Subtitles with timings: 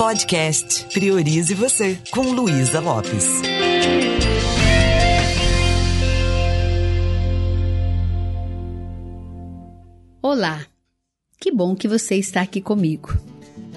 [0.00, 3.42] Podcast Priorize Você, com Luísa Lopes.
[10.22, 10.64] Olá,
[11.38, 13.14] que bom que você está aqui comigo.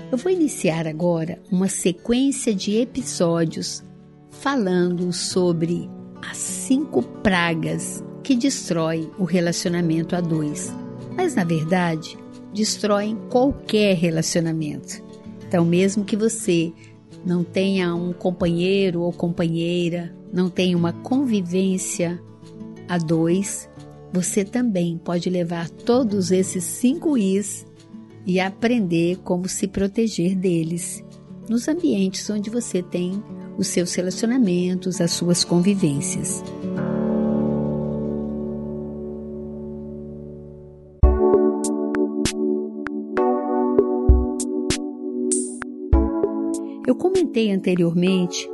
[0.09, 3.83] Eu vou iniciar agora uma sequência de episódios
[4.31, 5.89] falando sobre
[6.31, 10.73] as cinco pragas que destroem o relacionamento a dois.
[11.17, 12.17] Mas na verdade,
[12.53, 15.02] destroem qualquer relacionamento.
[15.53, 16.73] Então, mesmo que você
[17.23, 22.19] não tenha um companheiro ou companheira, não tenha uma convivência
[22.89, 23.69] a dois,
[24.11, 27.67] você também pode levar todos esses cinco Is
[28.25, 31.03] e aprender como se proteger deles
[31.47, 33.23] nos ambientes onde você tem
[33.55, 36.43] os seus relacionamentos, as suas convivências.
[46.85, 48.49] Eu comentei anteriormente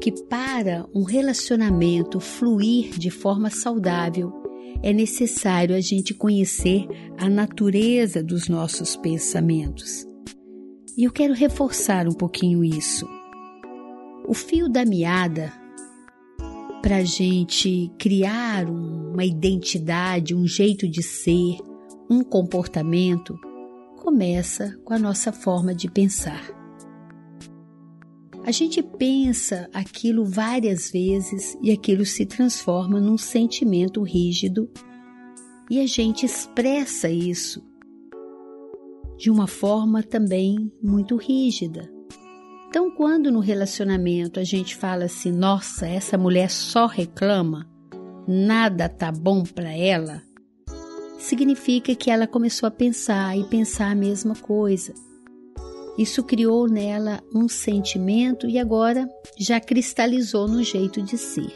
[0.00, 4.32] que para um relacionamento fluir de forma saudável,
[4.82, 10.06] é necessário a gente conhecer a natureza dos nossos pensamentos.
[10.96, 13.06] E eu quero reforçar um pouquinho isso.
[14.26, 15.52] O fio da meada
[16.82, 21.58] para a gente criar uma identidade, um jeito de ser,
[22.10, 23.38] um comportamento,
[23.98, 26.59] começa com a nossa forma de pensar.
[28.50, 34.68] A gente pensa aquilo várias vezes e aquilo se transforma num sentimento rígido
[35.70, 37.62] e a gente expressa isso
[39.16, 41.88] de uma forma também muito rígida.
[42.68, 47.70] Então, quando no relacionamento a gente fala assim, nossa, essa mulher só reclama,
[48.26, 50.24] nada tá bom para ela,
[51.20, 54.92] significa que ela começou a pensar e pensar a mesma coisa.
[55.98, 61.52] Isso criou nela um sentimento e agora já cristalizou no jeito de ser.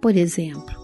[0.00, 0.74] Por exemplo,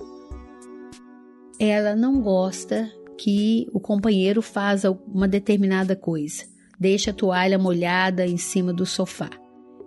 [1.58, 6.44] ela não gosta que o companheiro faça uma determinada coisa,
[6.78, 9.30] deixa a toalha molhada em cima do sofá.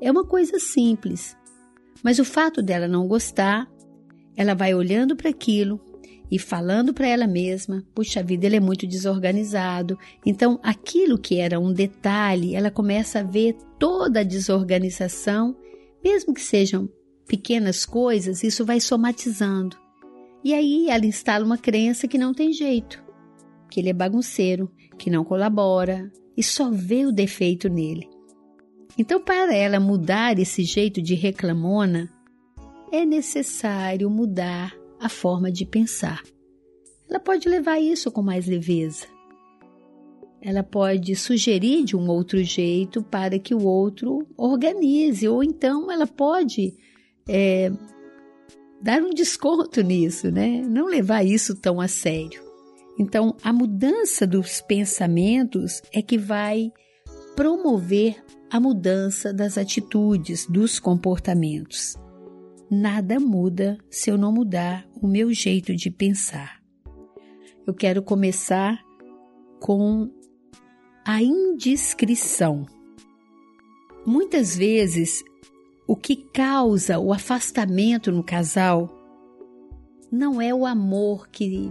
[0.02, 1.38] É uma coisa simples,
[2.04, 3.72] mas o fato dela não gostar,
[4.36, 5.80] ela vai olhando para aquilo
[6.32, 10.00] e falando para ela mesma: puxa vida, ele é muito desorganizado.
[10.26, 15.56] Então, aquilo que era um detalhe, ela começa a ver toda a desorganização,
[16.02, 16.90] mesmo que sejam
[17.28, 19.78] pequenas coisas, isso vai somatizando.
[20.44, 23.04] E aí ela instala uma crença que não tem jeito,
[23.70, 28.10] que ele é bagunceiro, que não colabora e só vê o defeito nele.
[28.98, 32.10] Então, para ela mudar esse jeito de reclamona,
[32.92, 36.22] é necessário mudar a forma de pensar.
[37.10, 39.08] Ela pode levar isso com mais leveza.
[40.42, 46.08] Ela pode sugerir de um outro jeito para que o outro organize, ou então ela
[46.08, 46.74] pode
[47.28, 47.72] é,
[48.82, 50.62] dar um desconto nisso, né?
[50.62, 52.42] Não levar isso tão a sério.
[52.98, 56.72] Então, a mudança dos pensamentos é que vai
[57.36, 61.98] promover a mudança das atitudes, dos comportamentos
[62.72, 66.62] nada muda se eu não mudar o meu jeito de pensar.
[67.68, 68.82] Eu quero começar
[69.60, 70.10] com
[71.06, 72.66] a indiscrição.
[74.06, 75.22] Muitas vezes,
[75.86, 78.90] o que causa o afastamento no casal
[80.10, 81.70] não é o amor que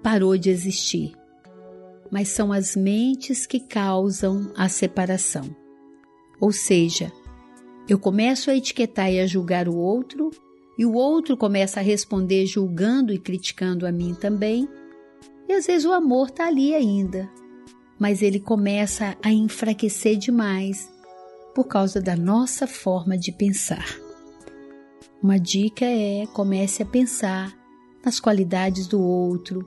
[0.00, 1.12] parou de existir,
[2.08, 5.44] mas são as mentes que causam a separação.
[6.40, 7.10] Ou seja,
[7.88, 10.30] eu começo a etiquetar e a julgar o outro,
[10.76, 14.68] e o outro começa a responder julgando e criticando a mim também.
[15.48, 17.30] E às vezes o amor está ali ainda,
[17.98, 20.90] mas ele começa a enfraquecer demais
[21.54, 23.86] por causa da nossa forma de pensar.
[25.22, 27.56] Uma dica é comece a pensar
[28.04, 29.64] nas qualidades do outro,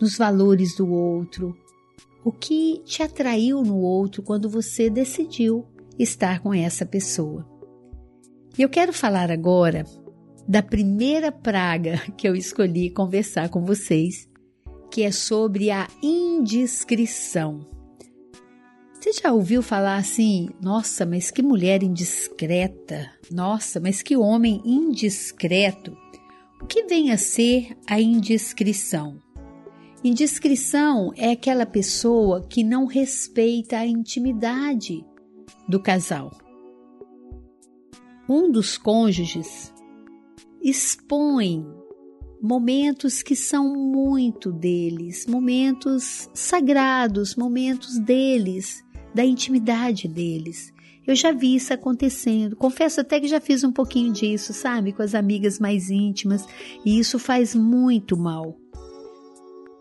[0.00, 1.56] nos valores do outro,
[2.24, 5.66] o que te atraiu no outro quando você decidiu
[5.98, 7.46] estar com essa pessoa.
[8.56, 9.84] E eu quero falar agora
[10.46, 14.28] da primeira praga que eu escolhi conversar com vocês,
[14.90, 17.60] que é sobre a indiscrição.
[18.98, 20.48] Você já ouviu falar assim?
[20.60, 23.08] Nossa, mas que mulher indiscreta!
[23.30, 25.96] Nossa, mas que homem indiscreto!
[26.60, 29.22] O que vem a ser a indiscrição?
[30.02, 35.04] Indiscrição é aquela pessoa que não respeita a intimidade
[35.68, 36.32] do casal.
[38.28, 39.72] Um dos cônjuges
[40.62, 41.66] expõe
[42.40, 48.84] momentos que são muito deles, momentos sagrados, momentos deles,
[49.14, 50.72] da intimidade deles.
[51.06, 52.54] Eu já vi isso acontecendo.
[52.54, 56.46] Confesso até que já fiz um pouquinho disso, sabe, com as amigas mais íntimas,
[56.84, 58.54] e isso faz muito mal.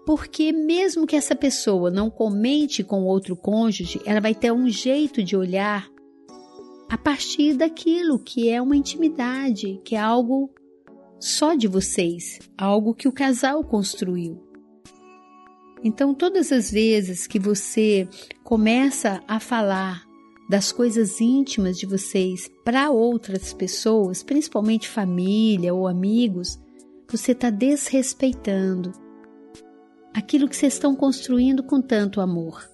[0.08, 5.22] Porque mesmo que essa pessoa não comente com outro cônjuge, ela vai ter um jeito
[5.22, 5.92] de olhar
[6.90, 10.50] a partir daquilo que é uma intimidade, que é algo
[11.20, 14.42] só de vocês, algo que o casal construiu.
[15.84, 18.08] Então, todas as vezes que você
[18.46, 20.06] começa a falar
[20.50, 26.58] das coisas íntimas de vocês para outras pessoas, principalmente família ou amigos,
[27.10, 29.06] você está desrespeitando
[30.14, 32.68] aquilo que vocês estão construindo com tanto amor.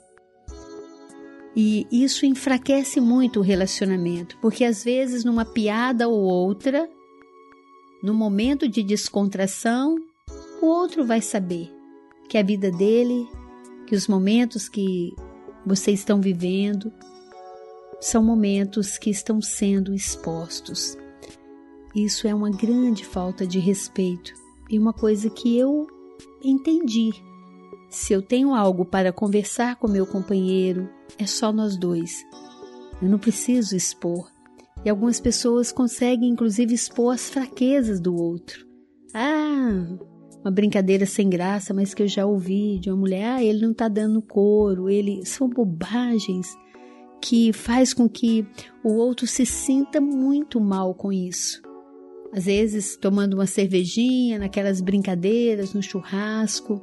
[1.55, 6.89] E isso enfraquece muito o relacionamento, porque às vezes numa piada ou outra,
[8.01, 9.95] no momento de descontração,
[10.61, 11.71] o outro vai saber
[12.27, 13.27] que a vida dele,
[13.85, 15.13] que os momentos que
[15.65, 16.91] vocês estão vivendo
[18.01, 20.97] são momentos que estão sendo expostos.
[21.95, 24.33] Isso é uma grande falta de respeito
[24.69, 25.87] e uma coisa que eu
[26.43, 27.11] entendi.
[27.89, 32.25] Se eu tenho algo para conversar com meu companheiro, é só nós dois.
[33.01, 34.31] Eu não preciso expor.
[34.83, 38.67] E algumas pessoas conseguem inclusive expor as fraquezas do outro.
[39.13, 39.85] Ah,
[40.43, 43.73] uma brincadeira sem graça, mas que eu já ouvi de uma mulher, ah, ele não
[43.73, 46.47] tá dando couro, ele são bobagens
[47.21, 48.45] que faz com que
[48.83, 51.61] o outro se sinta muito mal com isso.
[52.35, 56.81] Às vezes, tomando uma cervejinha, naquelas brincadeiras, no churrasco,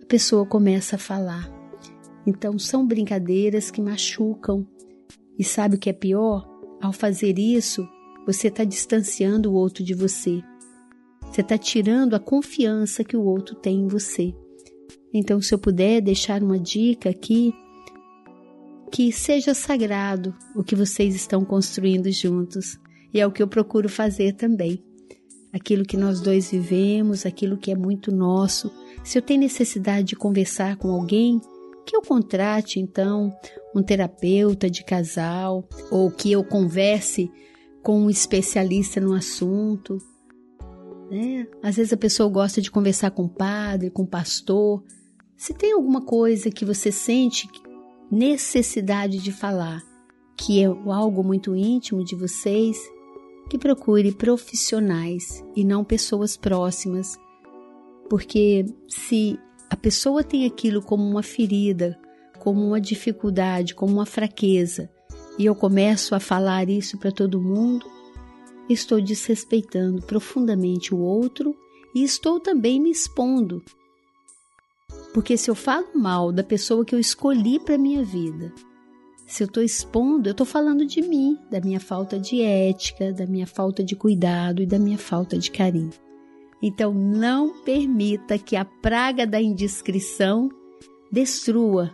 [0.00, 1.52] a pessoa começa a falar.
[2.24, 4.64] Então, são brincadeiras que machucam.
[5.36, 6.48] E sabe o que é pior?
[6.80, 7.86] Ao fazer isso,
[8.24, 10.40] você está distanciando o outro de você.
[11.22, 14.32] Você está tirando a confiança que o outro tem em você.
[15.12, 17.52] Então, se eu puder deixar uma dica aqui,
[18.92, 22.78] que seja sagrado o que vocês estão construindo juntos.
[23.16, 24.84] E é o que eu procuro fazer também.
[25.50, 28.70] Aquilo que nós dois vivemos, aquilo que é muito nosso.
[29.02, 31.40] Se eu tenho necessidade de conversar com alguém,
[31.86, 33.34] que eu contrate então
[33.74, 37.30] um terapeuta de casal ou que eu converse
[37.82, 39.96] com um especialista no assunto.
[41.10, 41.46] Né?
[41.62, 44.84] Às vezes a pessoa gosta de conversar com o padre, com o pastor.
[45.38, 47.48] Se tem alguma coisa que você sente
[48.12, 49.82] necessidade de falar,
[50.36, 52.76] que é algo muito íntimo de vocês,
[53.48, 57.18] que procure profissionais e não pessoas próximas.
[58.08, 59.38] Porque se
[59.70, 61.98] a pessoa tem aquilo como uma ferida,
[62.38, 64.90] como uma dificuldade, como uma fraqueza,
[65.38, 67.86] e eu começo a falar isso para todo mundo,
[68.68, 71.54] estou desrespeitando profundamente o outro
[71.94, 73.62] e estou também me expondo
[75.16, 78.52] porque se eu falo mal da pessoa que eu escolhi para minha vida,
[79.26, 83.26] se eu estou expondo, eu estou falando de mim, da minha falta de ética, da
[83.26, 85.90] minha falta de cuidado e da minha falta de carinho.
[86.62, 90.48] Então não permita que a praga da indiscrição
[91.10, 91.92] destrua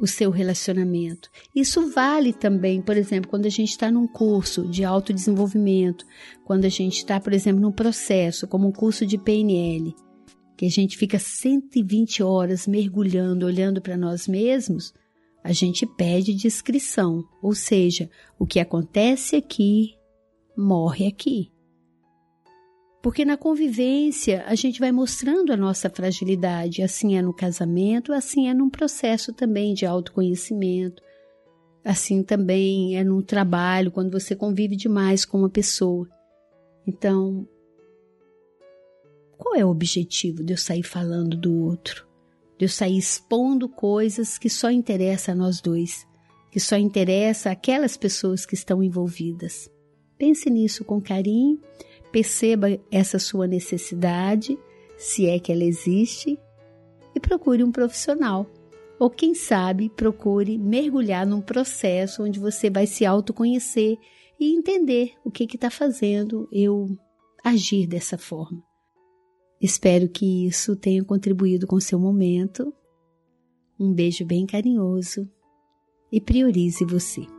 [0.00, 1.28] o seu relacionamento.
[1.54, 6.06] Isso vale também, por exemplo, quando a gente está num curso de autodesenvolvimento,
[6.44, 9.94] quando a gente está, por exemplo, num processo, como um curso de PNL
[10.58, 14.92] que a gente fica 120 horas mergulhando, olhando para nós mesmos,
[15.48, 19.96] a gente pede descrição, ou seja, o que acontece aqui
[20.54, 21.50] morre aqui.
[23.02, 28.46] Porque na convivência a gente vai mostrando a nossa fragilidade, assim é no casamento, assim
[28.46, 31.02] é num processo também de autoconhecimento,
[31.82, 36.06] assim também é no trabalho, quando você convive demais com uma pessoa.
[36.86, 37.48] Então,
[39.38, 42.07] qual é o objetivo de eu sair falando do outro?
[42.58, 46.06] De eu sair expondo coisas que só interessam a nós dois,
[46.50, 49.70] que só interessa aquelas pessoas que estão envolvidas.
[50.18, 51.60] Pense nisso com carinho,
[52.10, 54.58] perceba essa sua necessidade,
[54.96, 56.38] se é que ela existe,
[57.14, 58.46] e procure um profissional.
[58.98, 63.96] Ou quem sabe, procure mergulhar num processo onde você vai se autoconhecer
[64.40, 66.88] e entender o que está fazendo eu
[67.44, 68.67] agir dessa forma.
[69.60, 72.72] Espero que isso tenha contribuído com seu momento.
[73.78, 75.28] Um beijo bem carinhoso
[76.12, 77.37] e priorize você.